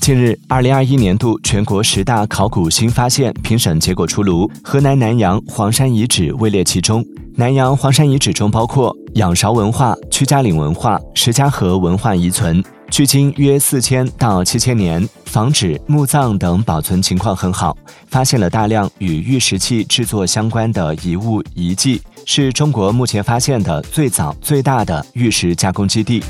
[0.00, 7.04] 近日，二零二一年度全国十大考古新发现评审结果出炉，河南南阳黄山遗址位列其中。
[7.36, 17.76] 南阳黄山遗址中包括仰韶文化、屈家岭文化、石家河文化遗存，距今约四千到七千年，房址、墓葬等保存情况很好，
[18.08, 26.22] 发现了大量与玉石器制作相关的遗物遗迹，是中国目前发现的最早最大的玉石加工基地。